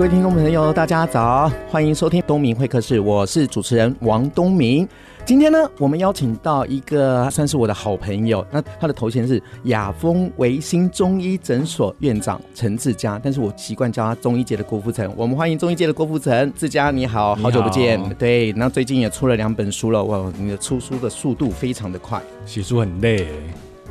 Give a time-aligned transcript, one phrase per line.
[0.00, 4.88] 各位听众朋友，大家早，欢迎收听东明会客室，我是主持人王东明。
[5.26, 15.12] 今天呢，我们邀请到一个算是我的好朋友，那他的头衔是雅风维新中医诊所院长陈志佳，但是我习惯叫他中医界的郭富城。
[15.14, 18.02] 我们欢迎中医界的郭富城，志佳你好，好久不见。
[18.14, 23.28] 对，那最近也出了两本书了，哇，你的出书的速度非常的快，写书很累。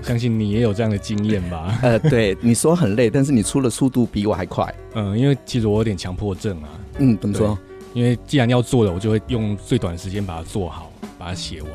[0.02, 1.78] 相信你也有这样的经验吧？
[1.84, 4.74] 呃，对，你说很累，但是你出的速度比我还快。
[4.96, 6.70] 嗯，因为其实我有点强迫症啊。
[6.98, 7.58] 嗯，怎么说？
[7.94, 11.72] 因为既然要做了，我就会用最短的时间把它做好，把它写完。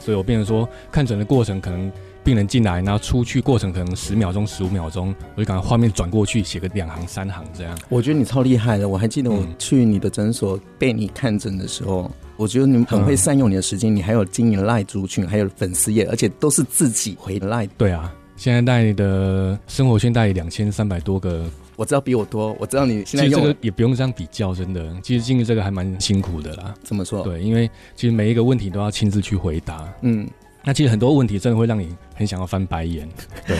[0.00, 1.90] 所以我变成说，看诊的过程可能
[2.22, 7.78] 病人进来，然后出去过程可能十秒钟、十五秒钟，我就赶快画面转过去，写个两行、三行这样。
[7.88, 8.88] 我觉得你超厉害的。
[8.88, 12.10] 我还记得我去你的诊所被你看诊的时候。
[12.36, 17.64] 嗯我觉得你们很会善用你的时间，嗯、你还有经营赖族群，还有粉丝页，而且都是自己回赖。
[17.78, 26.74] 对啊，现在带的生活圈带两千三百多个，我知道比我多，我知道你现在用这个也不用这样比较，真的，其实经营这个还蛮辛苦的啦。
[26.82, 27.22] 怎么说？
[27.22, 29.88] 对，因为其实每一个问题都要亲自去回答。
[30.02, 30.28] 嗯。
[30.64, 33.06] 那其实很多问题真的会让你很想要翻白眼。
[33.46, 33.56] 对，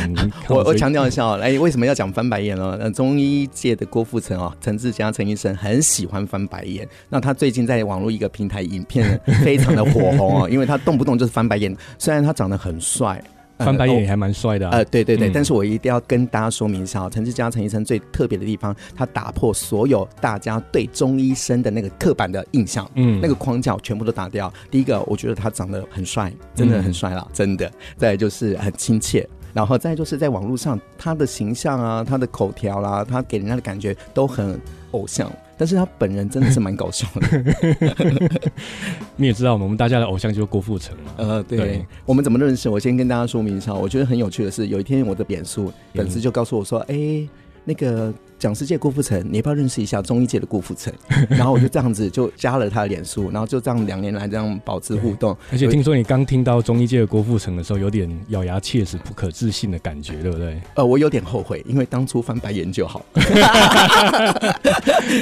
[0.48, 2.78] 我我强调一下哦，哎，为什么要讲翻白眼呢？
[2.80, 6.88] 那，中医界的郭富城哦，陈志佳陈医生很喜欢翻白眼。
[7.08, 11.77] 那他最近在网络一个平台影片非常的火红哦， 因为他动不动就是翻白眼。
[11.98, 13.22] 虽然他长得很帅。
[13.58, 24.52] 翻白眼也还蛮帅的、啊，呃，对对对，嗯、但是我一定要跟大家说明一下，陈志佳陈医生最特别的地方，他打破所有大家对中医生的那个刻板的印象，嗯，那个框架全部都打掉。
[24.70, 27.70] 第一个，我觉得他长得很帅，真的很帅啦，嗯、真的。
[27.97, 34.60] 再来就是很亲切，然后再就是在网络上，他的形象啊，他的口条啦、啊，他给人家的感觉都很
[34.91, 35.31] 偶像。
[35.56, 37.44] 但是他本人真的是蛮搞笑的，
[39.16, 41.12] 你也知道，我们大家的偶像就是郭富城嘛。
[41.16, 42.69] 呃，对，对我们怎么认识？
[42.69, 43.72] 我先跟大家说明一下。
[43.72, 47.28] 我觉得很有趣的是，有一天我的脸书粉丝就告诉我说：“哎、嗯欸，
[47.65, 50.93] 那个。”讲师界郭富城，你要不要认识一下中医界的郭富城？
[51.31, 55.34] 然后我就这样子就加了他的脸书，然后就这样两年来这样保持互动。
[55.50, 60.61] 而且听说你刚听到中医界的郭富城的时候，有点咬牙切齿、不可置信的感觉，对不对？
[60.75, 63.05] 呃，我有点后悔，因为当初翻白眼就好。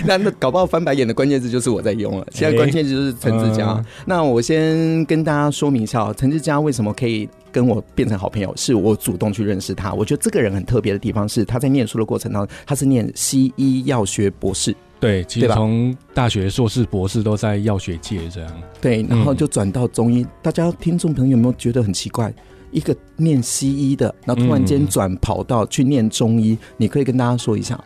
[0.04, 2.26] 那 那搞不好翻白眼的关键字就是我在用了。
[2.32, 3.84] 现在关键字就是陈志佳。
[4.06, 9.92] 那我先跟大家说明一下，陈志佳为什么可以跟我变成好朋友，是我主动去认识他。
[9.92, 13.01] 我觉得这个人很特别的地方是，他在念书的过程当中，他是念。
[13.14, 18.62] 西医药学博士，对，其实从大学硕士、博士都在药学界这样。
[18.80, 20.22] 对，然后就转到中医。
[20.22, 22.32] 嗯、大家听众朋友有没有觉得很奇怪？
[22.70, 27.78] 一个念西医的，然后突然间转跑道去念中医，嗯、你可以跟大家说一下。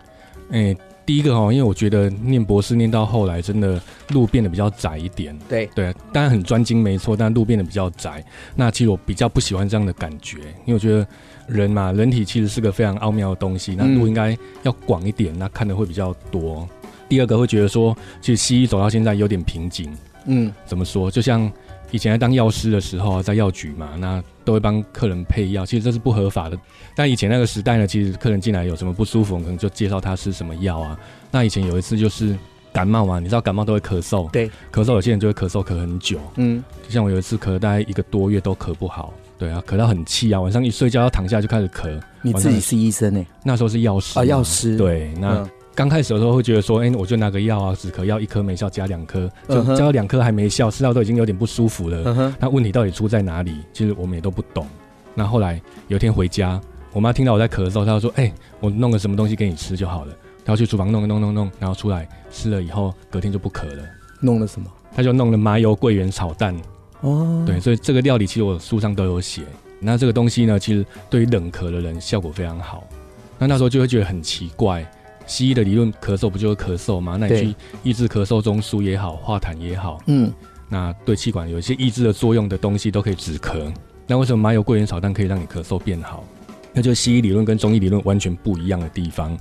[0.50, 5.38] 哎、欸，第一个哈，因为我觉得念博士念到后来，真的路变得比较窄一点。
[5.48, 8.22] 对对，当然很专精没错，但路变得比较窄。
[8.54, 11.06] 那其实我比较不喜欢这样的感觉，因为我觉得。
[11.46, 16.68] 人嘛，人体其实是个非常奥妙的东西，那路应该要广一点，那看的会比较多。
[17.08, 19.96] 第二个会觉得说，其实西医走到现在有点瓶颈。
[20.24, 21.08] 嗯，怎么说？
[21.08, 21.48] 就像
[21.90, 26.58] 以前在当药师的时候，在药局嘛，那都会帮客人配药，其实这是不合法的。
[26.94, 30.98] 但以前那个时代呢，其实客人进来有什么不舒服，可能就介绍他吃什么药啊。
[31.30, 32.36] 那以前有一次就是
[32.72, 36.18] 感冒嘛，你知道感冒都会咳嗽，对，咳嗽有些人就会咳嗽咳很久。
[36.36, 39.12] 嗯，就像我有一次咳大概一个多月都咳不好。
[39.38, 42.00] 对啊，咳到很气啊，晚上一睡觉要躺下就开始咳。
[42.22, 43.24] 你自己是医生呢？
[43.44, 44.78] 那时候是药师啊，药师。
[44.78, 45.46] 对，那
[45.76, 52.02] 刚开始的时候会觉得说，哎、欸，我就拿个药啊，止咳药一颗没效，加两颗，就加了两颗还没效，吃到都已经有点不舒服了。
[52.06, 53.60] 嗯、那问题到底出在哪里？
[53.74, 54.66] 其实我们也都不懂。
[55.14, 56.58] 那后来有一天回家，
[56.94, 60.14] 我妈听到我在咳的时候，她就说，哎、欸，我弄个什么东西给你吃就好了。
[60.46, 63.82] 她要去厨房弄弄弄弄，然后出来吃了以后，隔天就不咳了。
[64.22, 64.66] 弄了什么？
[64.94, 66.56] 她就弄了麻油桂圆炒蛋。
[67.02, 69.42] 哦，对，所以这个料理其实我书上都有写。
[69.78, 72.82] 那这个东西呢，其实对于冷咳的人效果非常好。
[73.38, 74.90] 那那时候就会觉得很奇怪，
[75.26, 77.16] 西医的理论咳嗽不就是咳嗽吗？
[77.18, 80.32] 那你去抑制咳嗽中枢也好，化痰也好，嗯，
[80.68, 83.72] 那对气管有一些抑制的作用的东西都可以止咳。
[84.06, 86.24] 那为什么麻油桂圆炒蛋可以让你咳嗽变好？
[86.72, 89.36] 那就是西医理论跟中医理论完全不一样的地方。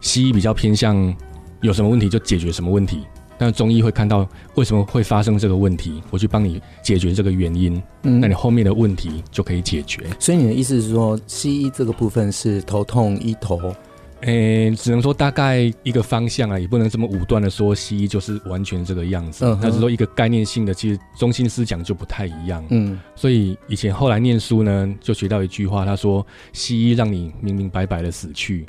[0.00, 1.14] 西医比较偏向
[1.62, 3.02] 有什么问题就解决什么问题。
[3.36, 10.06] 但中医会看到为什么会发生这个问题，我去帮你解决这个原因，嗯，那你后面的问题就可以解决。
[10.20, 13.74] 所以你的意思是说，西医这个部分是头痛医头，
[14.24, 19.44] 诶、欸，只能说大概一个方向啊，也不能这么武断的说西医就是完全这个样子。
[19.60, 22.64] 那、嗯、是说一个概念性的，其实中心思想就不太一样。
[22.70, 28.64] 嗯，所以以前后来念书呢，就学到一句话，他说西医让你明明白白的死去，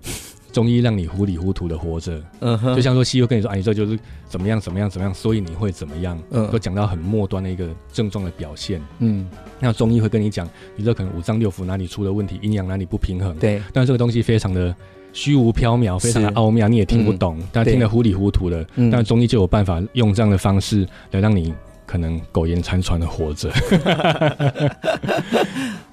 [0.51, 2.21] 中医让你糊里糊涂的活着。
[2.41, 3.97] 嗯哼，就像说西医跟你说，哎，你这就是
[4.27, 6.21] 怎么样怎么样怎么样，所以你会怎么样？
[6.31, 8.81] 嗯，都讲到很末端的一个症状的表现。
[8.99, 9.25] 嗯，
[9.61, 13.33] 那中医会跟你讲，你这可能五脏六腑哪里出了问题，阴阳哪里不平衡。
[13.37, 14.75] 对，但是这个东西非常的。
[15.15, 18.63] 虚无缥缈，非常的奥妙，你也听不懂，嗯、但听得糊里糊涂的。
[18.91, 21.53] 但中医就有办法用这样的方式来让你
[21.85, 23.49] 可能苟延残喘的活着。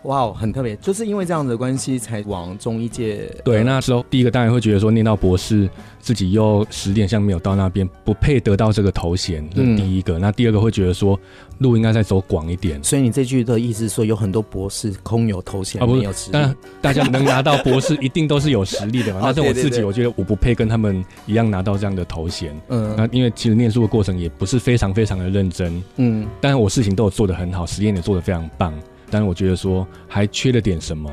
[0.03, 3.25] 哇哦，很特别，就是因为这样子的关系才往中医界。
[3.45, 5.71] 对，那时候第一个当然会觉得说，念到博士
[6.01, 9.49] 自己又实践像没有到那边，不配得到这个头衔。
[9.55, 11.17] 这是第一个，嗯、那第二个会觉得说，
[11.59, 12.83] 路应该再走广一点。
[12.83, 16.33] 所以你这句的意思是说，有很多博士空有头衔，啊没有实力。
[16.33, 19.21] 但大家能拿到博士，一定都是有实力的嘛。
[19.23, 22.55] 但是我自己，我觉得我不配跟他们一样拿到这样的头衔。
[22.69, 25.83] 嗯，那因为其实念书的过程也不是非常非常的认真。
[25.97, 28.73] 嗯，但是我事情都有做得很好，实验也做得非常棒。
[29.11, 31.11] 但是我觉得说还缺了点什么。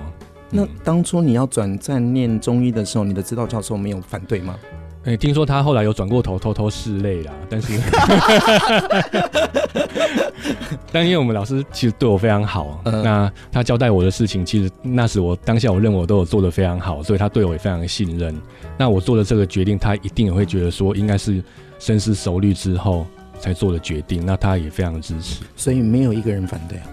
[0.49, 4.55] 那当初你要转战念中医的时候，你的指导教授没有反对吗？
[5.05, 7.71] 哎、欸，听说他后来有转过头偷偷拭泪啦，但是，
[10.91, 18.35] 但因为我们老师其实对我非常好，嗯、那他交代我的事情，其实那时我当下我认为我都有做的非常好，所以他对我也非常信任。
[18.77, 21.43] 那我做的这个决定，他一定也会觉得说应该是
[21.77, 23.05] 深思熟虑之后
[23.39, 25.43] 才做的决定，那他也非常支持。
[25.55, 26.85] 所以没有一个人反对啊。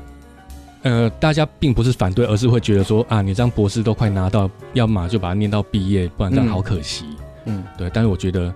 [0.83, 7.07] 呃，大家并不是反对，而是会觉得说啊，你这样博士都快拿到，要么就把它念到毕业，不然这样好可惜。
[7.47, 7.91] 嗯，对。
[7.93, 8.53] 但是我觉得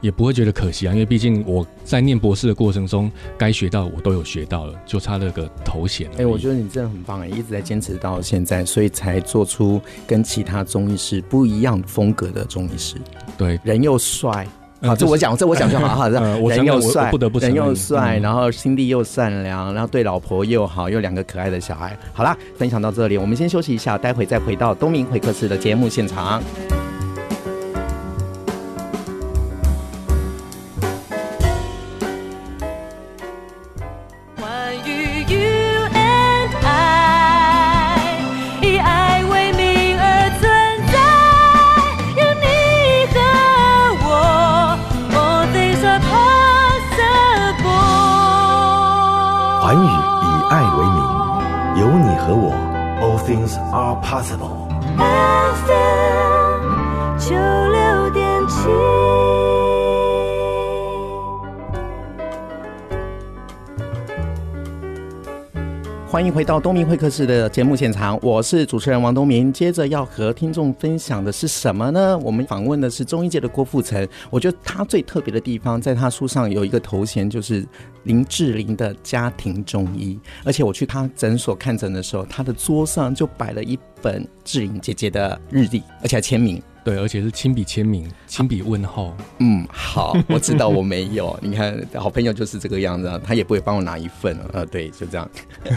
[0.00, 6.08] 也不会觉得可惜啊，因为毕竟我在念博士的过程中，该学到我都有学到了，就差那个头衔。
[6.12, 12.96] 哎、欸，我觉得你真的很棒哎，一直在坚持到现在，所以才做出跟其他中医师不一样风格的中医师。
[13.38, 14.46] 对，人又帅。
[14.82, 16.10] 好，这我讲，这我讲就好好。
[16.10, 17.10] 这样 人又帅，
[17.40, 21.96] 人又帅，然后心地又善良，然后对老婆又好，又两个可爱的小孩。
[22.12, 26.42] 好啦，分享到这里，我们先休息一下，待会再回到东明会客室的节目现场。
[54.16, 54.55] Possible.
[66.16, 69.52] 欢迎回到东明会客室的节目现场，我是主持人王东明。
[69.52, 72.16] 接着要和听众分享的是什么呢？
[72.16, 74.08] 我们访问的是中医界的郭富城。
[74.30, 77.66] 我觉得他最特别的地方，在他书上有一个头衔，就是。
[78.04, 86.62] 林志玲的家庭中医，而且我去他诊所看诊的时候，他的桌上就摆了一本志玲姐姐的日历，而且还签名。
[86.86, 89.12] 对，而且是亲笔签名，亲笔问候。
[89.40, 91.36] 嗯，好，我知道我没有。
[91.42, 94.38] 你看，好朋友就是这个样子，他也不会帮我拿一份。
[94.52, 95.28] 呃，对，就这样。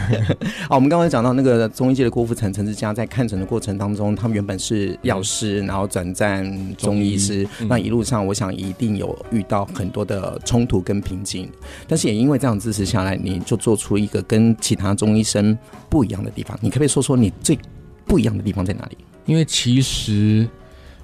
[0.70, 7.44] 好，我们刚刚讲到那个中医界的郭富城、陈志佳，在看诊的过程当中，他们原本是药师，然后转战中医师。
[7.58, 11.50] 嗯、那一路上，我想一定有遇到很多的冲突跟瓶颈，
[11.88, 16.56] 但是也因为这样支持下来，你就做出一个跟其他中医生不一样的地方。
[16.62, 17.58] 你可不可以说说你最
[18.06, 18.98] 不一样的地方在哪里？
[19.26, 20.48] 因为其实。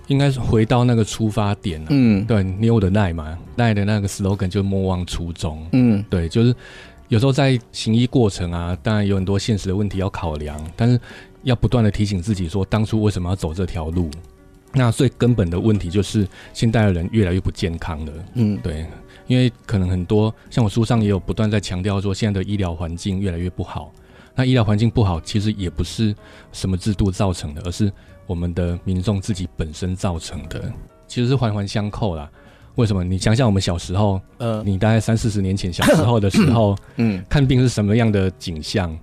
[0.07, 1.87] 应该是回到那个出发点了。
[1.91, 3.37] 嗯，对，你有我的赖嘛？
[3.57, 5.67] 赖的那个 slogan 就莫忘初衷。
[5.73, 6.55] 嗯，对，就是
[7.09, 11.01] 有时候在行医过程啊，当然有很多现实的问题要考量，但是
[11.43, 14.11] 要不断的提醒自己说，当初为什么要走这条路？
[14.73, 18.13] 那最根本的问题就是现代的人越来越不健康了。
[18.35, 18.85] 嗯，对，
[19.27, 23.91] 因为可能很多像我书上也有不断在强调说，现在的医疗环境越来越不好。
[24.35, 26.15] 那医疗环境不好，其实也不是
[26.53, 27.91] 什么制度造成的，而是
[28.27, 30.73] 我们的民众自己本身造成的，
[31.07, 32.31] 其实是环环相扣啦。
[32.75, 33.03] 为什么？
[33.03, 38.95] 你想想我们小时候，呃，你大概三四十年前小时候的时候， 嗯，看病是什么样的景象？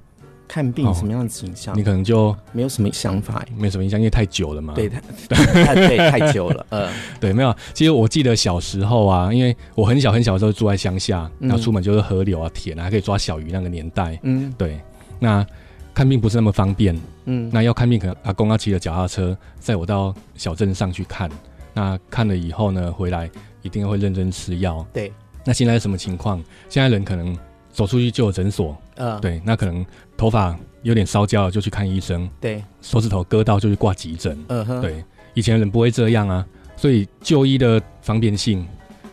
[0.45, 1.73] 看病什么样的景象？
[1.73, 4.75] 哦，你可能就没有什么想法，没有什么印象，因为太久了嘛。
[4.75, 4.87] 对，
[5.27, 6.63] 太对，太久了。
[6.69, 6.87] 嗯，
[7.19, 7.55] 对，没有。
[7.73, 14.19] 其实我记得小时候啊，因为我很小很小的时候住在乡下，然后出门就是河流啊、田啊，还可以抓小鱼那个年代。
[14.21, 14.79] 嗯，对。
[15.17, 15.43] 那
[15.93, 21.29] 看病不是那么方便，嗯，那要看病可能阿公要骑着脚踏车载我到小镇上去看，
[21.73, 23.29] 那看了以后呢，回来
[23.61, 24.85] 一定会认真吃药。
[24.91, 25.13] 对，
[25.45, 26.43] 那现在是什么情况？
[26.67, 27.37] 现在人可能
[27.71, 29.85] 走出去就有诊所，嗯，对，那可能
[30.17, 36.45] 头发有点烧焦了就去看医生，对，手指头割到就去挂急诊，嗯哼，对，以前人不会这样啊，
[36.75, 38.67] 所以就医的方便性，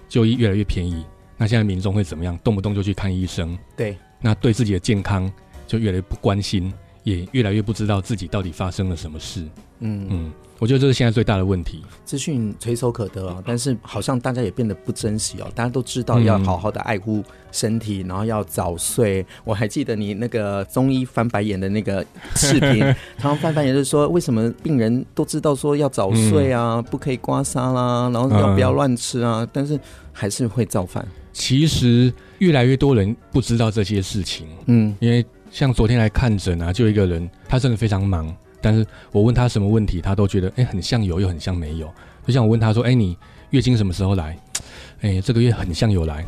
[0.09, 1.05] 就医越来越便宜。
[1.37, 2.39] 那现在民众会怎么样？
[2.45, 3.59] 动不动就去看医生。
[3.75, 5.31] 对，那对自己的健康
[5.71, 6.73] 就越来越不关心，
[7.05, 9.43] 也越来越不知道自己到底发生了什么事。
[9.79, 10.33] 嗯嗯。
[10.59, 11.83] 我觉得这是现在最大的问题。
[12.05, 15.51] 资讯垂手可得啊，但是好像大家也变得不珍惜哦。
[15.55, 19.25] 大家都知道要好好的爱护身体，嗯、然后要早睡。
[19.43, 22.05] 我还记得你那个中医翻白眼的那个
[22.37, 22.81] 视频，
[23.17, 29.81] 然后翻白眼就是说，为什么病人都知道说要早睡啊，嗯、不可以刮痧啦，然后要不要乱吃啊，嗯、但是
[30.13, 31.09] 还是会造反。
[31.33, 34.47] 其实越来越多人不知道这些事情。
[34.67, 38.35] 嗯，因为像昨天来看诊啊，就一个人，他真的非常忙。
[38.61, 41.91] 但是我问他什么问题，他都觉得哎、欸，很像有，又很像没有。
[42.27, 43.17] 就像我问他说，哎、欸，你
[43.51, 44.39] 月经什么时候来？
[45.01, 46.25] 哎、欸，这个月很像有来，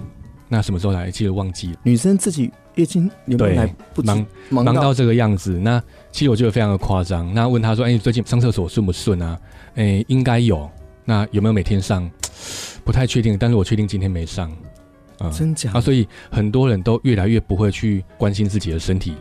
[0.49, 1.11] 那什么时候来？
[1.11, 1.79] 记得忘记了。
[1.83, 4.02] 女生自己月经有没有来不？
[4.02, 7.33] 忙忙到，这个样子，那其实我觉得非常的夸张。
[7.35, 9.38] 那问他说，哎、欸，你最近上厕所顺不顺啊？
[9.75, 10.69] 哎、欸，应该有。
[11.05, 12.11] 那有没有每天上？
[12.85, 14.50] 不太确定，但是我确定今天没上。
[15.23, 15.71] 嗯、真假？
[15.75, 19.14] 啊，所以很多人都越来越不会去关心自己的身体，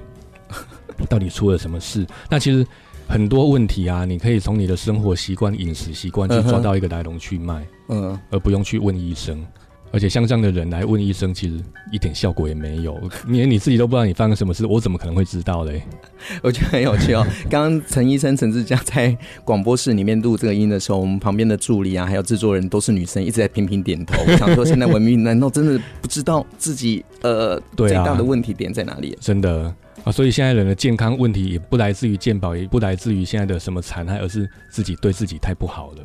[1.10, 2.06] 到底出了什么事？
[2.30, 2.66] 那其实。
[3.08, 9.46] 很多问题啊，你可以从你的生活习惯、饮食习惯去抓到一个来龙去脉，嗯，而不用去问医生。
[9.92, 12.98] 而且像这样的人来问医生，其实一点效果也没有。
[13.28, 15.84] 连你自己都不知道你犯了什么事，我怎么可能会知道嘞？
[16.42, 17.26] 我觉得很有趣哦。
[17.50, 24.16] 刚刚陈医生陈志佳在广播室里面录这个音的时候，我们旁边的助理啊，还有制作人都是女生，一直在频频点头。
[24.26, 29.18] 我想说，现在文明难道真的不知道自己呃最大的问题点在哪里？
[29.20, 29.74] 真的。
[30.04, 35.98] 啊，所以现在人的健康问题也不来自于健保，也不来自于现在的什么残害，而是自己对自己太不好了。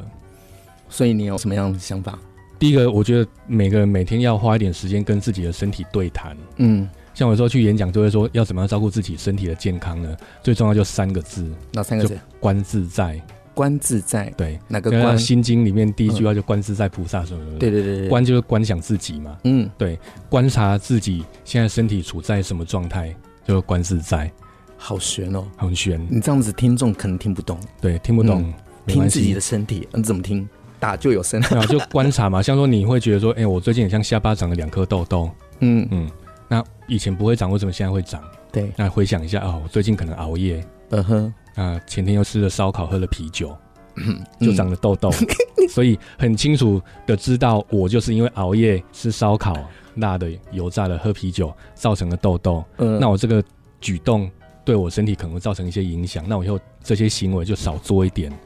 [0.91, 2.19] 所以你有什么样的想法？
[2.59, 6.37] 第一个，我觉得每个人每天要花一点时间跟自己的身体对谈。
[6.57, 10.17] 嗯，像我有时候去演讲，就会说要怎么样照顾自己身体的健康呢？
[10.43, 12.19] 最重要就三个字，哪三个字？
[12.41, 13.21] 观自在。
[13.55, 15.19] 观自在，对，哪个观？
[15.19, 17.59] 心经里面第一句话就观自在菩萨什么什么。
[17.59, 19.39] 对对对对，观就是观想自己嘛。
[19.45, 19.99] 嗯，对，
[20.29, 24.31] 观察自己现在身体处在什么状态，就观自在。
[24.77, 25.99] 好玄哦，很玄。
[26.11, 28.43] 你这样子听众可能听不懂，对，听不懂。
[28.43, 28.55] 嗯、
[28.87, 30.47] 听自己的身体，你怎么听？
[30.79, 31.41] 打就有声。
[31.51, 35.31] 然后就观察嘛，像说你会觉得说，哎、欸，我最近很像下巴长了两颗痘痘。
[35.61, 36.11] 嗯嗯，
[36.49, 38.23] 那以前不会长，为什么现在会长？
[38.53, 38.71] 对。
[38.77, 40.65] 那回想一下啊、哦，我最近可能熬夜。
[40.91, 41.35] 嗯哼。
[41.55, 43.57] 啊，前天又吃了烧烤，喝了啤酒，
[43.97, 45.11] 嗯、就长了痘痘。
[45.11, 49.57] 嗯、 所以很清楚的知道，我就是因为熬夜吃烧烤、
[49.95, 52.65] 辣的、油炸的、喝啤酒，造成了痘痘。
[52.79, 52.99] 嗯。
[53.01, 53.43] 那我这个
[53.81, 54.31] 举动。
[54.67, 58.37] 对我身体可能会造成一些影响，那我以后这些行为就少做一点。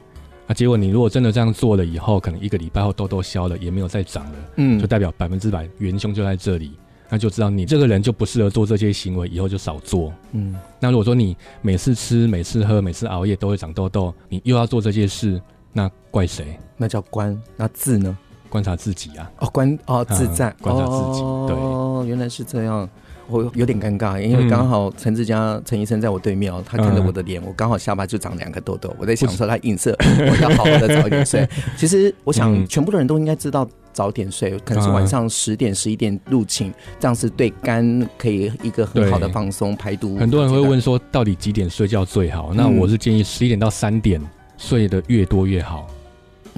[0.51, 6.73] 那结果你如果真的这样做了以后，可能一个礼拜后痘痘消了，也没有再长了，嗯，就代表百分之百元凶就在这里，
[7.07, 10.11] 那就知道你这个人就不适合做这些行为，以后就少做。
[10.33, 15.41] 嗯，那如果说你每次吃、每次喝、每次熬夜都会长痘痘，你又要做这些事，
[15.71, 16.59] 那怪谁？
[16.75, 18.17] 那叫观，那自呢？
[18.49, 19.31] 观察自己啊。
[19.39, 21.21] 哦，观哦，自在，嗯、观察自己。
[21.21, 22.89] 哦、对，哦，原来是这样。
[23.31, 31.47] 我有点尴尬，因为刚好陈志佳陈医生在我对面哦，他看着我的脸，我刚好下巴就长两个痘痘，我在想说他映射 我要好好的早点睡。
[31.77, 40.17] 其实我想，全部的人都应该知道早点睡，可能是晚上十点十一点入寝，这样是对肝可以一个很好的放松排毒。
[40.17, 42.53] 很多人会问说，到底几点睡觉最好？
[42.53, 44.21] 那我是建议十一点到三点
[44.57, 45.87] 睡得越多越好，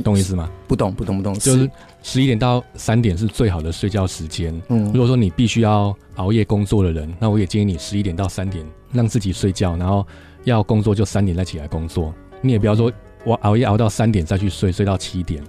[0.01, 0.49] 懂意思吗？
[0.67, 1.69] 不懂不懂不懂，就是。
[2.05, 4.53] 十一点到三点是最好的睡觉时间。
[4.67, 10.05] 嗯，如果说你必须要熬夜工作的人，那我也建议你十一点到三点让自己睡觉，然后
[10.43, 12.13] 要工作就三点再起来工作。
[12.41, 12.91] 你也不要说
[13.23, 15.41] 我熬夜熬到三点再去睡，睡到七点，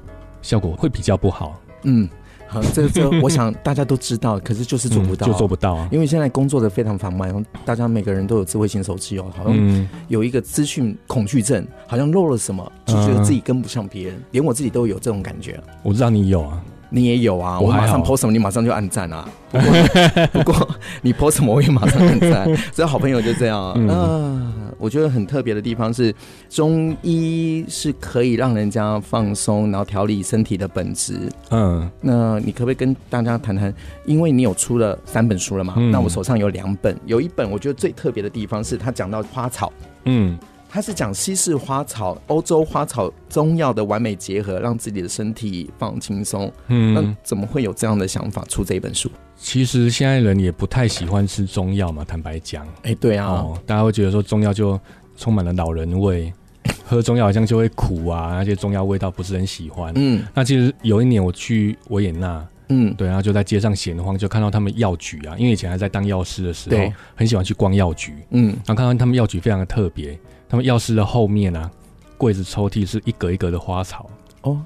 [0.42, 1.60] 效果会比较不好。
[1.82, 2.08] 嗯。
[2.54, 5.88] 好，这个这个，我想大家都知道，可是就是做不到，嗯，就做不到啊。
[5.90, 15.60] 因为现在工作的非常繁忙，大家每个人都有智慧型手机哦，好像有一个资讯恐惧症，好像漏了什么，就觉得自己跟不上别人，连我自己都有这种感觉。
[15.82, 16.62] 我知道你有啊。
[16.94, 19.28] 你也有啊，我马上 post 什么，你马上就按赞啊。
[19.50, 19.72] 不过，
[20.32, 20.68] 不过
[21.02, 22.44] 你 post 什么，我也马上按赞。
[22.72, 23.74] 所以好朋友就这样啊。
[23.76, 26.14] 嗯、呃，我觉得很特别的地方是，
[26.48, 31.28] 中医是可以让人家放松，然后调理身体的本质。
[31.50, 33.74] 嗯，那你可不可以跟大家谈谈？
[34.04, 35.74] 因为你有出了三本书了嘛？
[35.76, 39.72] 嗯、那我手上有两本，有一本我觉得最特别的地方是，他讲到花草。
[40.04, 40.38] 嗯。
[40.74, 46.52] 他是讲西式花草、欧洲花草、中药的完美结合，让自己的身体放轻松。
[46.66, 49.08] 嗯，那怎么会有这样的想法出这一本书？
[49.36, 52.66] 其实现在人也不太喜欢吃中药嘛，坦白讲。
[52.78, 54.76] 哎、欸，对啊、哦，大家会觉得说中药就
[55.16, 56.32] 充满了老人味，
[56.84, 59.92] 喝中药好像就会苦啊，那些中药味道不是很喜欢。
[59.94, 68.14] 嗯，那其实有一年我去维也纳，嗯，对，然后就在街上闲晃，就看到他们药局啊，因为以前还在当药师的时候，很喜欢去逛药局。
[68.30, 70.18] 嗯，然后看到他们药局非常的特别。
[70.48, 71.70] 他们药师的后面啊，
[72.18, 74.10] 柜子抽屉是一格一格的花草
[74.42, 74.60] 哦，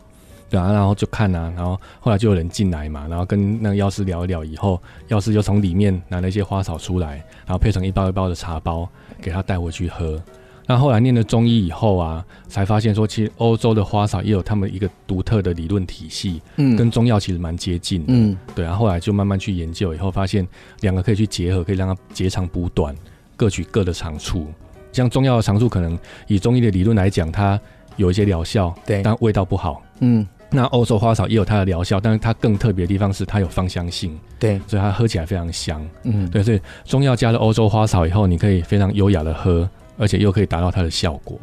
[0.50, 8.88] 对啊，然后就看啊，然后后来就有人进来嘛，然后跟那个药师聊一聊，以后药师就从里面拿了一些花草出来，然后配成一包一包的茶包
[9.20, 10.20] 给他带回去喝。
[10.68, 18.74] 那后来念了中医以后啊，才发现说，其实欧洲的花草也有他们一个独特的理论体系，嗯，跟中药其实蛮接近的，嗯，对啊。
[18.74, 20.46] 后来就慢慢去研究以后，发现
[20.80, 22.94] 两个可以去结合，可以让它截长补短，
[23.34, 24.46] 各取各的长处。
[24.92, 27.58] 像中药的长处，可能以中医的理论来讲，它
[27.96, 30.26] 有一些疗效，对，但味道不好，嗯。
[30.50, 36.42] 那欧洲花草也有它的疗效，但是它更特别的地方是它有芳香性，对，所以它喝起来非常香，嗯，对。
[36.42, 39.66] 所以中药加了欧洲花草以后，你可以非常优雅的喝。
[39.98, 41.38] 而且又可以达到它的效果，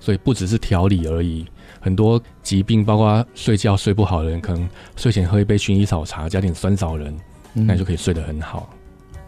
[0.00, 1.46] 所以不只是调理而已。
[1.80, 7.14] 很多疾病，包括睡觉睡不好的人，可能睡前喝一杯薰衣草茶，加点酸枣仁，
[7.52, 8.70] 那就可以睡得很好。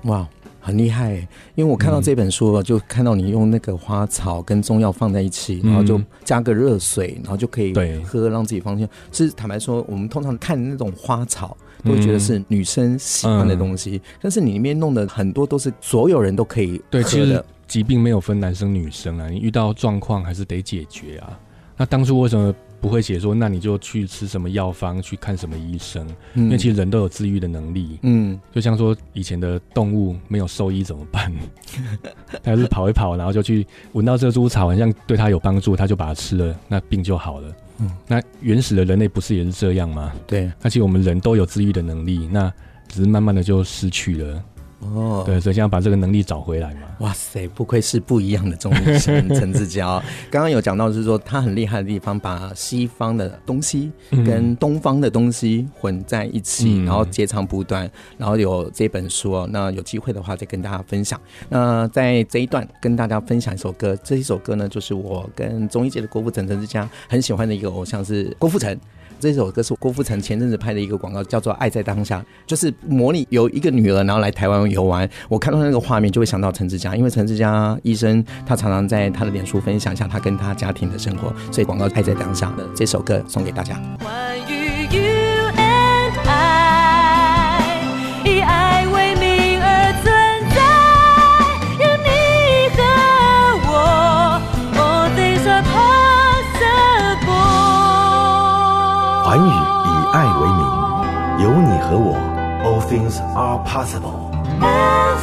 [0.04, 0.26] 哇，
[0.58, 1.16] 很厉害！
[1.54, 8.88] 因为我看到这本书，就看到你用那个花草跟中药放在一起，然后就加个热水，然后就可以喝，让自己放心。
[9.12, 17.44] 是坦白说，我们通常看那种花草，都会觉得是女生喜欢的东西，但是你里面弄的很多都是所有人都可以喝的。
[17.66, 21.38] 疾病没有分男生女生啊，你遇到状况还是得解决啊。
[21.76, 26.06] 那当初为什么不会写说，那你就去吃什么药方，去看什么医生？
[26.34, 27.98] 嗯、因为其实人都有治愈的能力。
[28.02, 31.30] 嗯，就像说以前的动物没有兽医怎么办？
[32.42, 37.54] 他还是跑一跑，然后就去闻到这株草，好像对它有帮助，他就把它吃了，那病就好了。
[37.78, 40.12] 嗯，那原始的人类不是也是这样吗？
[40.26, 42.50] 对，那其实我们人都有治愈的能力，那
[42.88, 44.44] 只是慢慢的就失去了。
[44.80, 46.82] 哦，对，所以现在把这个能力找回来嘛。
[47.00, 50.02] 哇塞，不愧是不一样的中医师陈志娇。
[50.30, 59.48] 刚刚有讲到，就是说他很厉害的地方，把西方的东西跟东方的东西混在一起，嗯、然后截长补短，然后有这本书哦。
[59.50, 61.18] 那有机会的话，再跟大家分享。
[61.48, 68.78] 那在这一段跟大家分享一首歌，这一首歌呢，就是我跟中医界的郭富城陈志佳很喜欢的一个偶像是郭富城。
[69.18, 75.08] 这首歌是郭富城前阵子拍的一个广告，叫做《爱在当下》，就是模拟有一个女儿，然后来台湾游玩。
[75.28, 83.80] 我看到那个画面，就会想到陈志佳，因为陈志佳医生他常常在他的脸书分享一下他跟他家庭的生活，所以广告《爱在当下》的这首歌送给大家。
[99.28, 100.60] 寰宇以爱为名，
[101.42, 102.14] 有你和我
[102.62, 104.30] ，All things are possible。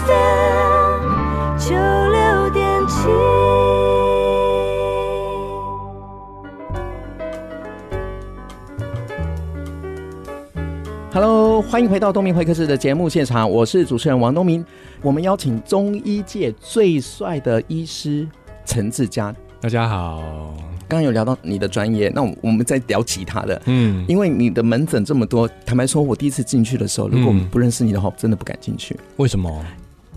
[0.03, 1.73] FM 九
[2.11, 3.07] 六点七。
[11.13, 14.65] Hello，欢迎回到东明会客室的节目现场，我是主持人王东明。
[15.01, 18.27] 我们邀请中医界最帅的医师
[18.65, 19.33] 陈志佳。
[19.61, 20.21] 大家好。
[20.93, 23.59] 刚刚有聊到你的专业，那我们再聊其他的。
[23.65, 28.95] 嗯，因为你的门诊这么多，坦白说，我第一次进去的时候，如果我们不认识你的话，我真的不敢进去。
[29.17, 29.65] 为什么？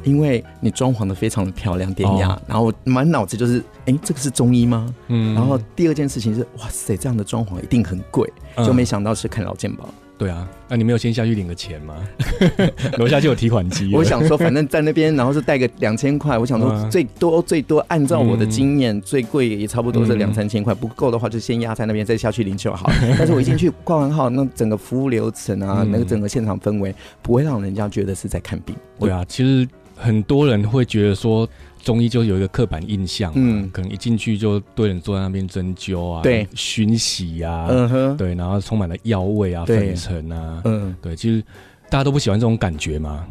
[0.05, 4.95] 因为你装潢的非常的漂亮典雅，哦、然后满脑子就是，哎、欸，这个是中医吗？
[5.09, 9.89] 嗯，然后第二件事情是，哇塞，这样的装潢一定很贵，就没想到是看老健保。
[10.19, 11.95] 对啊，那你没有先下去领个钱吗？
[12.97, 13.95] 楼下就有提款机。
[13.95, 16.39] 我想说，反正在那边，然后是带个两千块。
[16.39, 20.73] 我想说，最多最多，按照我的经验，最贵也差不多是两三千块。
[20.73, 22.91] 不够的话，就先压在那边，再下去领就好。
[23.19, 28.75] 但是我一进去挂完号，那整个服务流程啊，那个整个现场氛围，不会让人家觉得是在看病。
[28.99, 31.47] 对啊，其实很多人会觉得说。
[31.87, 41.41] 中医就有一个刻板印象，嗯，可能一进去就对人坐在那边针灸啊，对，熏洗啊，嗯哼，对，然后充满了药味啊，粉尘啊，嗯，对，其实
[41.89, 43.25] 大家都不喜欢这种感觉嘛，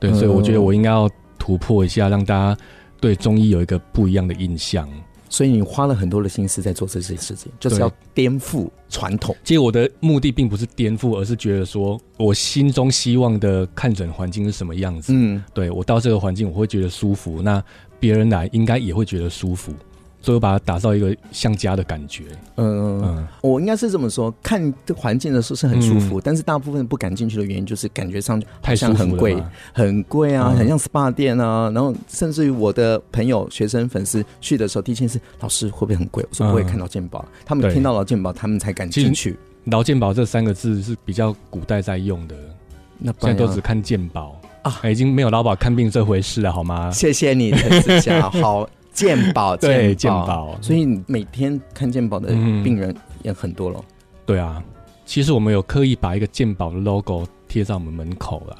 [0.00, 2.60] 对，所以我觉得我应该要突破一下，让大家
[3.00, 4.88] 对中医有一个不一样的印象。
[5.30, 9.34] 所以你花了很多的心思在做这些事情，就是要颠覆传统。
[9.42, 15.12] 其实我的目的并不是颠覆，而是觉得说我心中希望的看诊环境是什么样子。
[15.14, 17.64] 嗯，对，我到这个环境我会觉得舒服，那
[17.98, 19.72] 别人来应该也会觉得舒服。
[20.22, 22.24] 所以我把它打造一个像家的感觉。
[22.56, 31.70] 嗯嗯，我应该是这么说，看这环境的时候是很舒服，嗯、但是大部分不敢进去的原因就是感觉上太像很贵，很贵啊，嗯、很像 SPA 店啊。
[31.74, 36.24] 然后甚至于我的朋友、学生、粉丝去的时候，第一件事老师会不会很贵？
[36.28, 39.38] 我说不会，看到健保，嗯、他们听到劳健保，他们才敢进去。
[39.64, 42.34] 劳健保这三个字是比较古代在用的，
[42.98, 46.90] 那现在都只看健保啊，已经没有劳保看病这回事了，好吗？
[46.90, 48.68] 谢谢你，陈志嘉，好。
[48.92, 53.84] 健保，对鉴宝，所以每天看鉴宝的病人也很多了。
[54.26, 54.62] 对啊，
[55.04, 58.56] 其实我们有刻意把一个鉴宝的 logo 贴在我们门口了。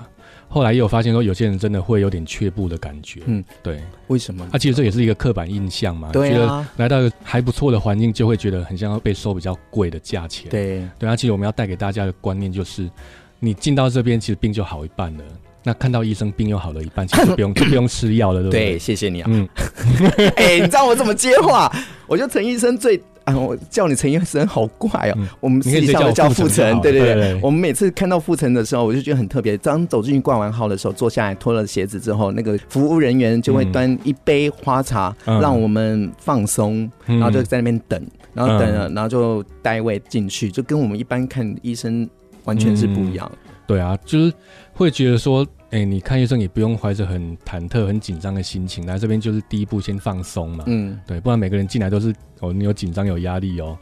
[0.48, 3.22] 后来也有发现说，有些人真的会有点却步的感觉。
[3.26, 4.44] 嗯，对，为什么？
[4.50, 6.10] 啊，其实这也是一个刻板印象嘛。
[6.10, 6.32] 对啊。
[6.32, 10.50] 觉得来到一个还不错的环境，就会觉得很像要被收比较贵的价钱。
[10.50, 10.84] 对。
[10.98, 12.90] 对啊，其实我们要带给大家的观念就是，
[13.38, 15.24] 你进到这边，其实病就好一半了。
[15.62, 18.70] 那看到医生，病又好了一半，其实就不用 就不用吃药了，对不对？
[18.70, 19.28] 对，谢谢你啊。
[19.30, 19.48] 嗯。
[20.36, 21.70] 哎、欸，你知道我怎么接话？
[22.06, 23.00] 我觉得陈医生最。
[23.24, 25.14] 啊，我叫你陈医生好怪哦。
[25.18, 27.38] 嗯、我们私底下叫傅成，对对对。
[27.42, 29.58] 我们每次看到傅成的时候，我就觉得很特别。
[29.58, 42.08] 当走进去挂完号的时候，坐下来脱了鞋子之后，那个服务人员就会端一杯花茶，嗯、让我们放松，嗯、然后就在那边等，然后等了，然后就带位进去，就跟我们一般看医生
[42.44, 43.30] 完全是不一样。
[43.44, 44.32] 嗯、对啊，就是
[44.72, 45.46] 会觉得说。
[45.72, 50.64] 哎、欸，你看医生也不用怀着很忐忑、很紧张的心情来这边，就是第一步先放松嘛。
[50.66, 53.78] 嗯，对，不然每个人进来都是哦，你有紧张、有压力哦，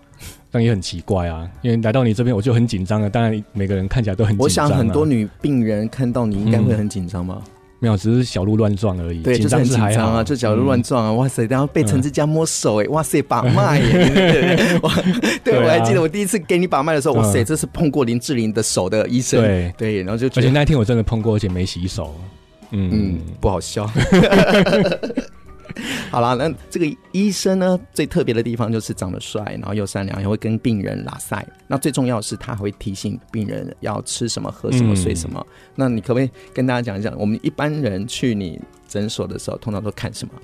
[0.51, 1.51] 但也很奇怪啊。
[1.63, 3.09] 因为来到你这边，我就很紧张了。
[3.09, 4.45] 当然，每个人看起来都很紧张。
[4.45, 7.43] 我想很多女病人看到你应该会很紧张吧。
[7.43, 9.23] 嗯没有，只是小鹿乱撞而已。
[9.23, 11.13] 对，就是很紧张啊，就小鹿乱撞啊！
[11.13, 14.81] 哇塞，然后被陈志佳摸手哎，哇塞，把脉耶！
[15.45, 19.41] 对，我还记得我第一次给你把脉的时候，哇塞，这是碰过林志玲的手的医生。
[19.41, 22.15] 对对，然后就而且那天我真的碰过，而且没洗手。
[22.71, 23.89] 嗯，不好笑。
[26.11, 31.47] 好了，那这个医生呢，最特别的地方就是长得帅，然后又善良，也会跟病人拉塞。
[31.67, 35.39] 那最重要的是，他还会提醒病人要吃什么、喝什么、睡什么。
[35.39, 40.35] 嗯、那你可不可以跟大家讲一讲，我们一般人去你诊所的时候，通常都看什么？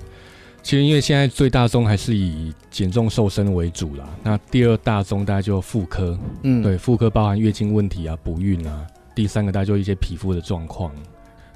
[0.63, 4.07] 其实因为现在最大宗还是以减重瘦身为主啦。
[4.23, 8.87] 那第二大宗大概就妇科，嗯，对，妇科包含月经问题啊、不孕啊。
[9.13, 10.91] 第三个大概就一些皮肤的状况。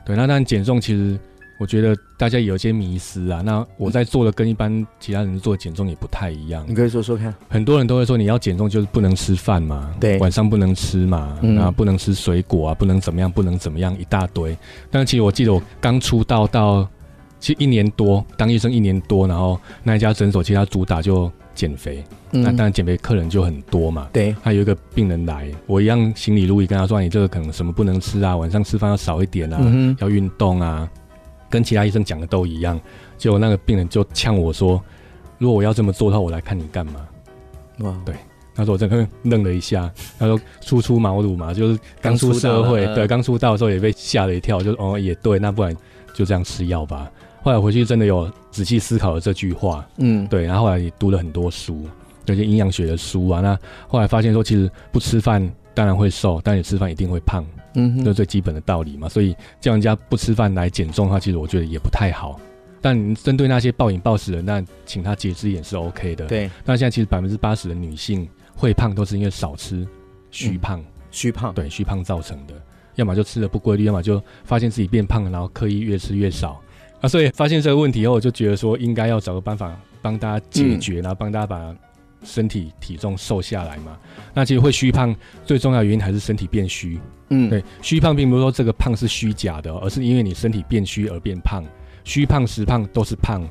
[0.05, 1.17] 对，那当然减重其实。
[1.59, 6.63] 我觉得大家有一些迷失啊，那我在做的跟一般其他人做减重也不太一样。
[6.65, 7.35] 你可以说说看。
[7.49, 14.57] 很多人都会说你要减重就是不能吃饭嘛，对，晚上不能吃嘛，嗯、然后不能吃水果啊，不能怎么样，不能怎么样一大堆。
[14.89, 16.87] 但其实我记得我刚出道到
[17.41, 24.07] 其实一年多当医生一年多，然后那一家诊所其实他主打就减肥，嗯、那当然减肥客人就很多嘛。
[24.13, 30.89] 对，他有一个病人来，我一样行李如仪跟他说，你这个可能什么不能吃啊，晚上吃饭要少一点啊，嗯、要运动啊。
[31.49, 32.79] 跟其他医生讲的都一样，
[33.17, 34.81] 结果那个病人就呛我说
[35.37, 37.07] ：“如果我要这么做的话，我来看你干嘛？”
[37.79, 38.13] 哇，对，
[38.53, 45.75] 他说我真的愣了一下，他说初出茅庐嘛，就是刚出社会，对，刚出道的时候也被吓了一跳，就哦也对，那不然
[46.13, 47.09] 就这样吃药吧。
[47.41, 51.85] 后来回去真的有仔细思考了这句话，嗯，对，然后后来也读了很多书，
[52.25, 53.57] 有些营养学的书啊，那
[53.87, 57.45] 后来发现说其实不吃饭当然会瘦，但你吃饭一定会胖。
[57.73, 62.39] 嗯，这是最基本的道理嘛，所以叫人家不吃饭来减重的话，其实我觉得也不太好。
[62.81, 66.25] 但针对那些暴饮暴食的人，那请他节制也是 OK 的。
[66.27, 69.85] 对，那现在其实百分之八十的女性会胖，都是因为少吃，
[70.31, 72.53] 虚胖，虚胖，对，虚胖造成的。
[72.95, 76.61] 要么就吃的不规律，要么就发现自己变胖了，然后刻意越吃越少
[77.01, 77.07] 啊。
[77.07, 81.75] 所以发现这个问题以后，我就觉得说应该要找个办法帮大家解决，然后帮大家把。
[82.23, 83.97] 身体体重瘦下来嘛？
[84.33, 86.99] 那其实会虚胖，最重要的原因还是身体变虚。
[87.29, 91.63] 嗯，对，虚胖并不是说这个胖是虚假的，而是因为你身体变虚而变胖。
[92.03, 93.47] 虚胖实胖都是胖，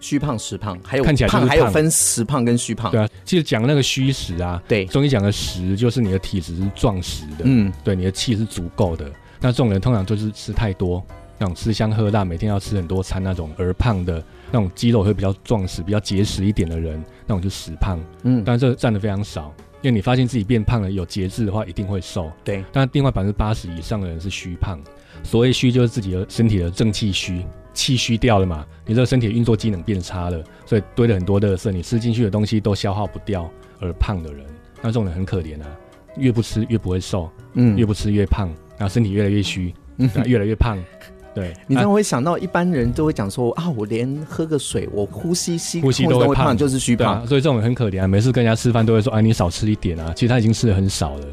[0.00, 2.90] 虚胖实胖还有看起来胖，还有分实胖跟虚胖。
[2.90, 9.10] 对啊，其实讲那个虚实啊，对，中医讲的实就是你的体质是壮实的，嗯，对，你的气是足够的。
[9.40, 11.04] 那这种人通常就是吃太多，
[11.38, 14.24] 那种吃香喝辣，每天要吃很多餐那种而胖的。
[14.52, 17.98] 那种肌肉会比较壮实、比较结实一点的人，那种就实胖。
[18.22, 22.30] 嗯，但这占的非常少，因为你发现自己变胖了，有节制的话一定会瘦。
[22.44, 24.78] 对，但另外百分之八十以上的人是虚胖。
[25.24, 34.44] 所谓虚，就是自己的身体的正气虚，气虚掉了嘛，你这个身体运作机能变差了，所以堆了很多垃圾，你吃进去的东西都消耗不掉而胖的人，
[34.82, 35.66] 那这种人很可怜啊，
[36.16, 40.76] 越不吃越不会瘦，嗯，越不吃越胖，然后身体越来越虚，嗯，越来越胖。
[41.34, 47.26] 对，你这样会想到一般人都会讲说啊，我连喝个水，我呼吸吸呼吸都会胖，就是虚胖，啊。
[47.26, 50.12] 所以这种人很可怜啊，每次跟人家吃饭都会说，哎，你少吃一点啊。
[50.14, 51.26] 其实他已经吃的很少了。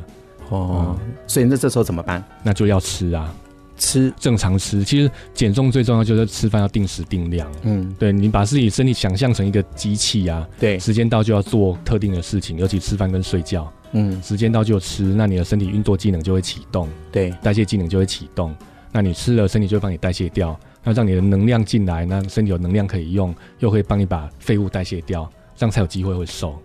[0.50, 2.24] 哦，嗯，所以那这时候怎么办？
[2.44, 3.34] 那就要吃啊，
[3.78, 4.84] 吃正常吃。
[4.84, 7.52] 其实减重最重要就是吃饭要定时定量。
[7.64, 13.72] 嗯，对，你把自己身体想象成一个机器啊，对，时间到就要做特定的事情，尤其吃饭跟睡觉。
[13.92, 18.56] 嗯，时间到就吃，那你的身体运作机能就会启动，对，代谢机能就会启动。
[18.92, 26.58] 那你吃了，身体就会帮你代谢掉，那让你的能量进来，那身体有能量可以用，又可以帮你把废物代谢掉，这样才有机会会瘦。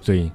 [0.00, 0.30] 所以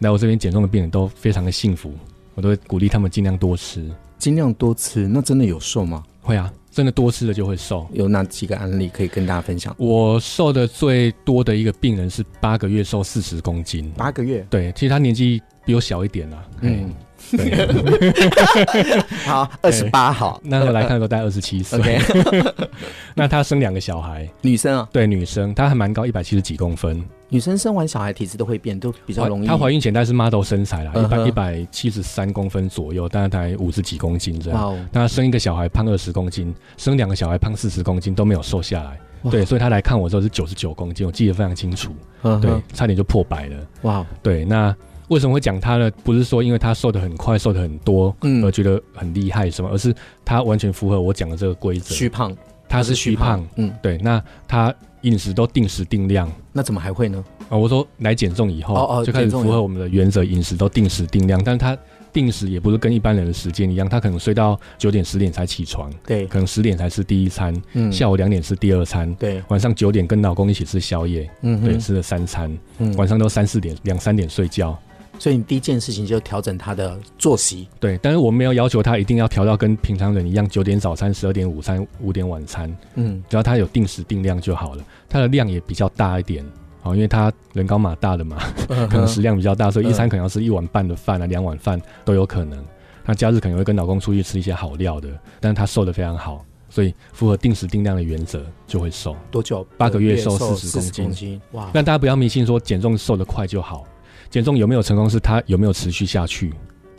[0.00, 1.92] 来我这边减重的病人都非常的幸福，
[2.34, 5.06] 我都会鼓励他们尽量多吃，尽量多吃。
[5.06, 6.02] 那真的有瘦吗？
[6.22, 7.86] 会啊，真的多吃了就会瘦。
[7.92, 9.74] 有哪几个案例可以跟大家分享？
[9.78, 14.44] 我瘦的最多的一个病人是八个月瘦四十公斤，八个月？
[14.50, 16.44] 对，其实他年纪比我小一点啊。
[16.62, 16.92] 嗯。
[19.26, 21.98] 好，二十八号，那时候来看的时候大概二十七岁。
[23.14, 27.02] 那她生两个小孩，女生啊，对，女生，她还蛮高，一百七十几公分。
[27.32, 29.46] 女生生完小孩体质都会变，都比较容易。
[29.46, 34.76] 她怀孕前她是 model 身材啦，一百一百七十三公分左右，大概五十几公斤这样。
[34.90, 38.98] 那她生一个小孩胖二十公斤，生两个小孩胖四十公斤都没有瘦下来。
[39.30, 41.94] 对，所以她来看我的时候是九十九公斤，我记得非常清楚。
[42.40, 43.56] 对，差点就破百了。
[43.82, 44.04] 哇！
[44.22, 44.74] 对，那
[45.10, 45.90] 为什么会讲他呢？
[46.02, 49.94] 不是说因为他瘦得很快，瘦得很多，嗯，而觉得很厉害什么，而是
[50.24, 51.94] 他完全符合我讲的这个规则。
[51.94, 52.36] 虚胖，
[52.68, 53.46] 他是虚胖。
[53.56, 54.74] 嗯，对，那他。
[55.02, 57.24] 饮食都定时定量，那怎么还会呢？
[57.48, 61.42] 啊，我说来减重以后，哦哦，就开始符合我们的原则，饮食都定时定量。
[61.42, 61.74] 但是他
[62.12, 74.78] 定时也不是跟一般人的时间一样，他可能睡到九点十点才起床，对，可能十点才吃第一餐，嗯，下午两点吃第二餐，对，晚上九点跟老公一起吃宵夜，嗯，对，吃了三餐，嗯，晚上都三四点两三点睡觉。
[75.20, 84.82] 所以你第一件事情就调整他的作息，对，但是我没有要求他一定要调到跟平常人一样，九点早餐，十二点午餐，五点晚餐，嗯，只要他有定时定量就好了。
[85.10, 86.42] 他的量也比较大一点，
[86.84, 88.38] 哦，因为他人高马大的嘛，
[88.88, 92.58] 可能食量比较大，所以一餐可能要吃一碗半的饭啊，两碗饭都有可能。
[93.04, 99.14] 那假日可能会跟老公出去吃一些好料的，但是他瘦的非常好，所以符合定时定量的原则就会瘦。
[99.30, 99.66] 多久？
[99.76, 101.38] 八个月瘦四十公斤。
[101.52, 101.68] 哇！
[101.74, 103.84] 但大家不要迷信说减重瘦得快就好。
[104.30, 105.10] 减重有没有成功？
[105.10, 106.52] 是它有没有持续下去？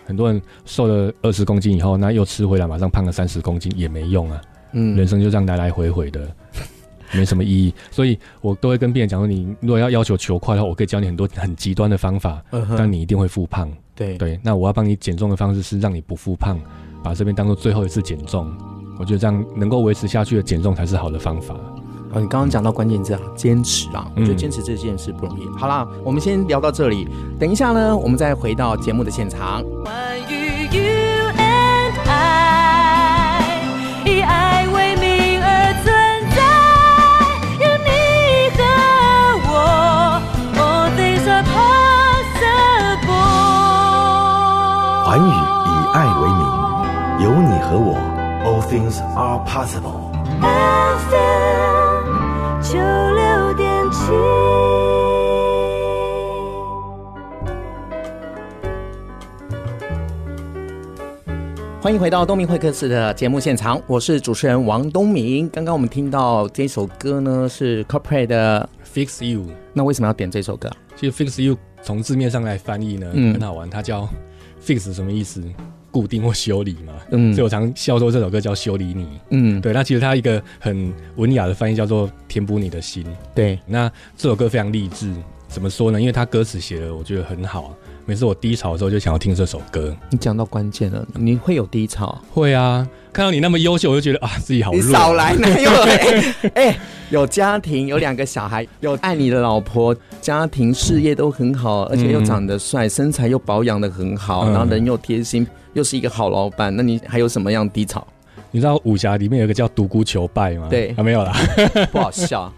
[0.06, 4.42] 很多人瘦了二十公斤以后，那又吃回来，马上胖了三十公斤也没用啊。
[4.74, 6.28] 嗯，人生就这样来来回回的，
[7.14, 7.74] 没什么意义。
[7.90, 12.44] 所以我都会跟病人讲说：你如果要要求求快的话，我可以教你很多很极端的方法，
[12.78, 13.72] 但你一定会复胖。
[13.96, 16.60] 对对，那我要帮你减重的方式是让你不复胖，
[17.04, 18.52] 把这边当做最后一次减重。
[19.00, 21.56] 我觉得这样能够维持下去的减重才是好的方法。
[22.14, 25.48] 啊，你刚刚讲到关键字啊，坚持啊，我觉得坚持这件事不容易。
[25.58, 27.08] 好啦，我们先聊到这里，
[27.40, 29.64] 等一下呢，我们再回到节目的现场。
[29.84, 30.82] 关于 you
[31.38, 33.62] and I，
[34.06, 35.94] 以爱为名而存
[36.36, 36.42] 在，
[37.64, 37.90] 有你
[38.58, 38.60] 和
[39.48, 39.54] 我
[40.58, 43.08] ，All things are possible。
[45.06, 45.30] 环宇
[45.66, 46.44] 以爱为名，
[47.24, 47.96] 有你和我
[48.44, 50.12] ，All things are possible。
[52.72, 54.00] 九六点七，
[61.82, 65.50] 欢迎回到东明会客室的节目现场，我是主持人王东明。
[65.50, 69.42] 刚刚我们听到这首歌呢，是 Coldplay 的《Fix You》。
[69.74, 70.72] 那为什么要点这首歌？
[70.96, 74.08] 其实《Fix You》从字面上来翻译呢，嗯、很好玩，它叫
[74.66, 75.44] “fix” 什么意思？
[75.92, 79.74] 固定或修理嘛，嗯，所以我常笑说这首歌叫修理你，嗯，对。
[79.74, 83.60] 那其实它一个很文雅的翻译叫做填补你的心，对。
[83.68, 85.14] 那这首歌非常励志，
[85.48, 86.00] 怎么说呢？
[86.00, 89.96] 因为它歌词写的我觉得很好，每次我低潮的时候就想要听这首歌。
[90.10, 92.20] 你讲到关键了，你会有低潮？
[92.32, 94.82] 会啊，看到你那么优秀，我就觉得啊自己好弱。
[94.82, 105.48] 你少来，没有哎哎，有家庭，有两个小孩，有爱你的老婆，家庭事业都很好，而且又长得帅，嗯、身材又保养的很好，嗯、然后人又贴心。
[105.74, 108.06] 又是一个好老板，那你还有什么样低潮？
[108.52, 110.68] 你知道武侠里面有一个叫独孤求败吗？
[110.70, 111.34] 对，还、啊、没有啦，
[111.94, 112.52] 不好笑。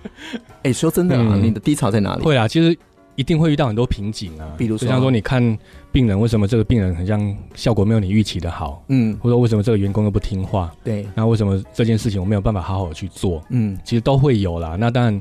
[0.64, 2.24] 哎、欸，说真的啊，嗯、你的低潮在哪里？
[2.24, 2.76] 会啊，其实
[3.16, 4.54] 一定会遇到很多瓶颈啊。
[4.58, 5.58] 比如说，就像说你看
[5.92, 8.84] 病人，为什么这个病人很像效果没有你预期的好？
[8.88, 10.74] 嗯，或者为什么这个员工又不听话？
[10.84, 13.44] 对，那为什么这件事情我没有办法好好去做？
[13.50, 14.76] 嗯，其实都会有啦。
[14.80, 15.20] 那当然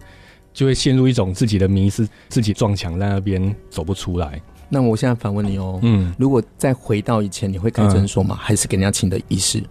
[0.52, 4.40] 就会陷入一种自己的迷失，自己撞墙在那边走不出来。
[4.68, 8.36] 那我现在反问你哦，嗯，如果再回到以前，你会开诊所吗？
[8.36, 9.62] 嗯、还是给人家请的医师？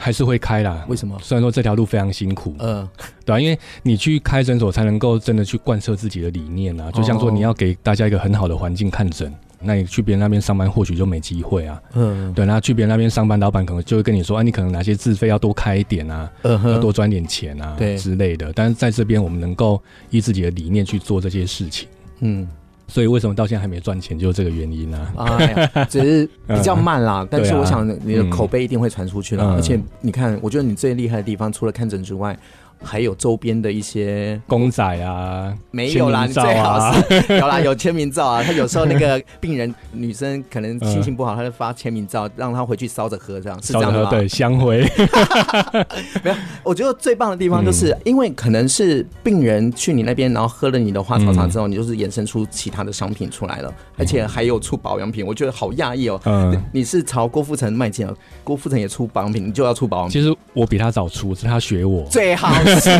[0.00, 0.84] 还是会开啦。
[0.88, 1.16] 为什么？
[1.22, 2.88] 虽然说这条路非常辛苦，嗯，
[3.24, 6.90] 对啊，因为你去开诊所才能够真的去贯彻自己的理念啊。
[6.90, 11.80] 就像说你要给大家一个很好的环境看诊，哦、那你去别人那边上班或许就没机会啊。
[11.92, 18.50] 嗯，对，那去别人那边上班，老板可能就会跟你说，啊，你可能哪些自费要多开一点啊，要多赚点钱啊，对之类的。
[18.54, 21.86] 但是在这边，我们能够依自己的理念去做这些事情，
[22.20, 22.48] 嗯。
[22.90, 25.36] 所以为什么到现在还没赚钱，就是这个原因呢、啊？
[25.38, 27.22] 哎， 只是比较慢啦。
[27.22, 29.44] 嗯、但是我想你的口碑一定会传出去了。
[29.44, 32.38] 嗯、而且你看，我觉得你最厉害的地方，除了看诊之外。
[32.82, 38.42] 还有周边的一些公仔啊，没有啦，你最好是 有啦，有签名照啊。
[38.42, 44.10] 他有时候那个 病人女生可能心情不好，他就发签名照，让他回去烧着喝，这样是这样的吗？
[44.10, 44.80] 对，香灰。
[46.24, 56.20] 没有，我觉得最棒的地方就是，因为可能是病人去你那边，然后喝了你的花草茶之后，你就是衍生出其他的商品出来了，而且还有出保养品，我觉得好讶异哦。
[56.24, 60.12] 嗯，你是朝郭富城迈进了，郭富城也出保养品，你就要出保养品。
[60.12, 62.04] 其实我比他早出，是他学我。
[62.04, 62.50] 最好。
[62.78, 62.90] 是，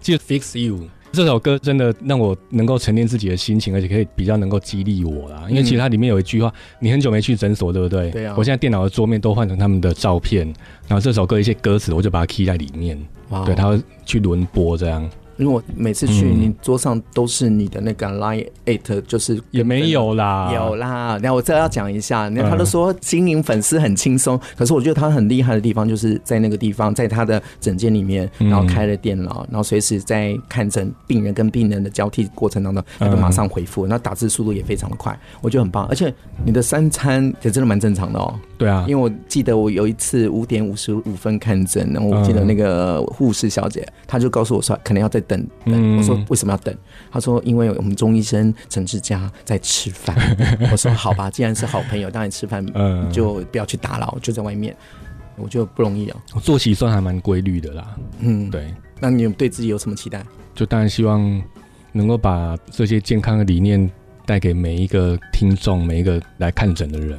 [0.00, 5.44] 就 fix you，这首歌真的让我能够沉淀自己的心情，而且可以比较能够激励我啦。
[5.48, 8.34] 因为其实它里面有一句话：“你很久没去诊所，对不对？”对啊。
[8.36, 10.46] 我现在电脑的桌面都换成他们的照片，
[10.86, 12.96] 然后这首歌一些歌词我就把它 key 在里面。
[13.44, 15.08] 对，它会去轮播这样。
[15.40, 21.18] 因为我每次去，你桌上都是你的那个 Line eight，就是也没有啦，有啦。
[21.22, 35.86] 然后我这要讲一下，那他都说经营粉丝很轻松，可是我觉得他很厉害的地方，就是在那个地方，在他的诊间里面，然后开了电脑，然后随时在看诊病人跟病人的交替过程当中，他就马上回复，那打字速度也非常的快，我觉得很棒。
[35.86, 36.12] 而且
[36.44, 38.38] 你的三餐也真的蛮正常的哦。
[38.60, 45.96] 对啊，因为我记得我有一次五点五十五分看诊，然后我记得那个护士小姐，她就告诉我说，可能要再等等。
[45.96, 46.76] 我说为什么要等？
[47.10, 50.14] 她说因为我们中医生陈志佳在吃饭。
[50.70, 52.62] 我说好吧，既然是好朋友，当然吃饭
[53.10, 54.76] 就不要去打扰，就在外面。
[55.36, 56.16] 我觉得不容易哦。
[56.34, 57.96] 我作息算还蛮规律的啦。
[58.18, 58.74] 嗯，对。
[59.00, 60.22] 那你对自己有什么期待？
[60.54, 61.42] 就当然希望
[61.92, 63.90] 能够把这些健康的理念
[64.26, 67.18] 带给每一个听众，每一个来看诊的人。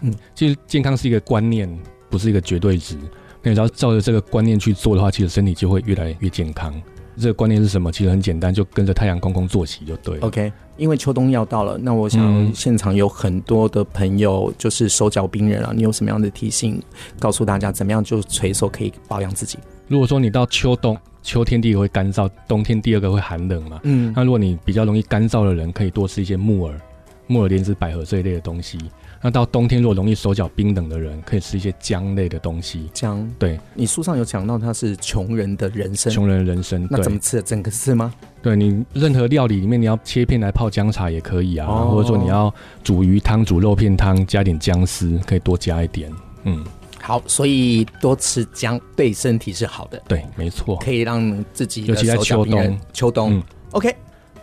[0.00, 1.68] 嗯，其实健康是一个观念，
[2.08, 2.96] 不是一个绝对值。
[3.42, 6.74] 那只要照着这个观念去做的话，其实身体就会越来越健康。
[7.16, 7.90] 这个观念是什么？
[7.90, 10.26] 其实很简单，就跟着太阳公公作息就对了。
[10.26, 16.80] OK，因为秋冬要到了，那我想现场有很多的朋友就是手脚冰冷啊，你有什么样的提醒，
[17.18, 19.58] 告诉大家怎么样就随手可以保养自己？
[19.88, 23.80] 如果说你到秋冬，秋天第一个会干燥，冬天第二个会寒冷嘛。
[23.82, 26.80] 嗯，那如果你比较容易干燥的人，可以多吃一些木耳、
[27.28, 28.78] 木耳、莲子、百合这一类的东西。
[29.20, 32.88] 那到冬天，如果容易手脚冰冷的人，可以吃一些姜类的东西。
[32.94, 37.42] 姜，对，你书上有讲到它是穷人的人参，穷人的人参，那怎么吃？
[37.42, 38.14] 整个吃吗？
[38.40, 42.52] 对，你任何料理里面，你要切片来泡姜茶也可以啊，哦、或者说你要
[42.84, 46.12] 煮鱼汤、煮肉片汤，加点姜丝，可以多加一点。
[46.44, 46.64] 嗯，
[47.02, 50.00] 好，所以多吃姜对身体是好的。
[50.06, 53.34] 对，没错，可以让自己尤其在秋冬，秋冬。
[53.34, 53.92] 嗯、OK。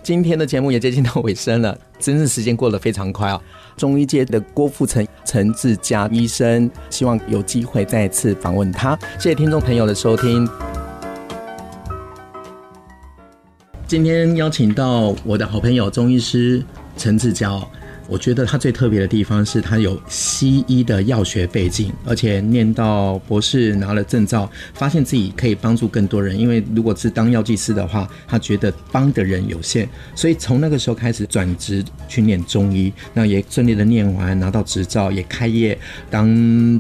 [0.06, 3.42] 今天的节目也接近到尾声了， 真是时间过得非常快啊！
[3.76, 8.96] 中医界的郭富城陈志佳医生，希望有机会再次访问他。
[9.18, 10.48] 谢谢听众朋友的收听。
[13.88, 16.64] 今天邀请到我的好朋友中医师
[16.96, 17.60] 陈志佳。
[18.08, 26.38] 我觉得他最特别的地方是他有西医的药学背景，而且念到博士拿了证照，发现自己可以帮助更多人。
[26.38, 35.78] 因为如果是当药剂师的话，他觉得帮的人有限，所以从那个时候开始转职去念中医，那也顺利的念完，拿到执照，也开业
[36.10, 36.28] 当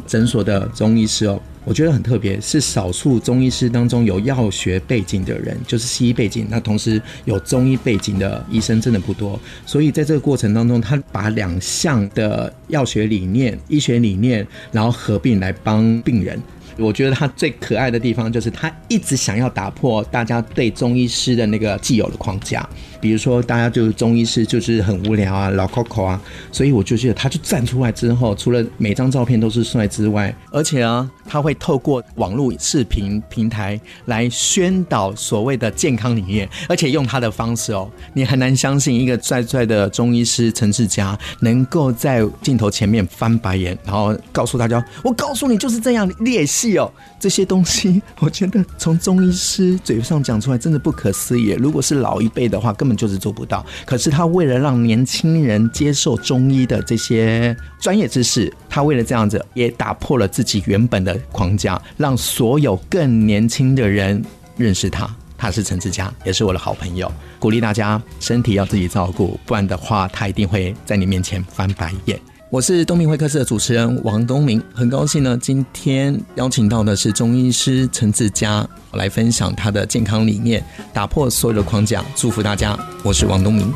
[0.05, 1.41] 诊所的中医师哦。
[1.65, 9.39] 我觉得很特别，是少数中医师当中有药学背景的人，就是西医背景，那同时有中医背景的医生真的不多。
[9.65, 16.39] 所以在这个过程当中，他把两项的药学理念、医学理念，然后合并来帮病人。
[16.77, 22.67] 我觉得他最可爱的地方就是他一直想要打破大家对中医师的那个既有的框架，
[22.99, 51.55] 比如说大家就是中医师就是很无聊啊、老 Coco 啊，所以我就觉得他就站出来之后，除了每张照片都是帅之外，而且啊，他会透过网络视频平台来宣导所谓的健康理念，而且用他的方式哦，你很难相信一个帅帅的中医师陈志佳能够在镜头前面翻白眼，然后告诉大家：“我告诉你就是这样劣势。”哦这些东西，我觉得从中医师嘴上讲出来真的不可思议。
[51.57, 53.65] 如果是老一辈的话，根本就是做不到。
[53.83, 64.23] 可是他为了让年轻人接受中医的这些专业知识，他为了这样子也打破了自己原本的框架，让所有更年轻的人
[64.55, 65.09] 认识他。
[65.35, 67.11] 他是陈志佳，也是我的好朋友。
[67.39, 72.19] 鼓励大家身体要自己照顾，不然的话，他一定会在你面前翻白眼。
[72.51, 82.77] 我是东明会客室的主持人王东明，很高兴呢，今天邀请到的是中医师陈志佳来分享他的健康理念，打破所有的框架，祝福大家。
[83.03, 83.73] 我是王东明。